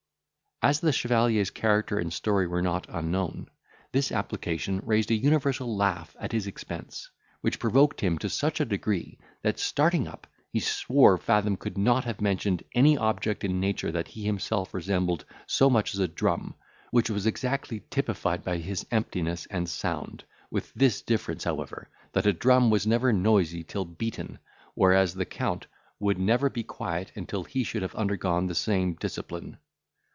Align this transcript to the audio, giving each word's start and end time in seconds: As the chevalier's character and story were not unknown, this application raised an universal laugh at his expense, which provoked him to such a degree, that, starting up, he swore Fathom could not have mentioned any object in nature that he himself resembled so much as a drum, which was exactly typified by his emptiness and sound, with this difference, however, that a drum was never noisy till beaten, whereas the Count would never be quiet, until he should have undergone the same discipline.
As 0.63 0.79
the 0.79 0.91
chevalier's 0.93 1.49
character 1.49 1.97
and 1.97 2.13
story 2.13 2.45
were 2.45 2.61
not 2.61 2.85
unknown, 2.87 3.49
this 3.93 4.11
application 4.11 4.79
raised 4.85 5.09
an 5.09 5.17
universal 5.17 5.75
laugh 5.75 6.15
at 6.19 6.33
his 6.33 6.45
expense, 6.45 7.09
which 7.41 7.57
provoked 7.57 8.01
him 8.01 8.19
to 8.19 8.29
such 8.29 8.59
a 8.59 8.65
degree, 8.65 9.17
that, 9.41 9.57
starting 9.57 10.07
up, 10.07 10.27
he 10.53 10.59
swore 10.59 11.17
Fathom 11.17 11.57
could 11.57 11.79
not 11.79 12.03
have 12.05 12.21
mentioned 12.21 12.61
any 12.75 12.95
object 12.95 13.43
in 13.43 13.59
nature 13.59 13.91
that 13.91 14.09
he 14.09 14.23
himself 14.23 14.71
resembled 14.71 15.25
so 15.47 15.67
much 15.67 15.95
as 15.95 15.99
a 15.99 16.07
drum, 16.07 16.53
which 16.91 17.09
was 17.09 17.25
exactly 17.25 17.81
typified 17.89 18.43
by 18.43 18.57
his 18.57 18.85
emptiness 18.91 19.47
and 19.47 19.67
sound, 19.67 20.23
with 20.51 20.71
this 20.75 21.01
difference, 21.01 21.43
however, 21.43 21.89
that 22.13 22.27
a 22.27 22.33
drum 22.33 22.69
was 22.69 22.85
never 22.85 23.11
noisy 23.11 23.63
till 23.63 23.83
beaten, 23.83 24.37
whereas 24.75 25.15
the 25.15 25.25
Count 25.25 25.65
would 25.97 26.19
never 26.19 26.51
be 26.51 26.61
quiet, 26.61 27.11
until 27.15 27.45
he 27.45 27.63
should 27.63 27.81
have 27.81 27.95
undergone 27.95 28.45
the 28.45 28.53
same 28.53 28.93
discipline. 28.93 29.57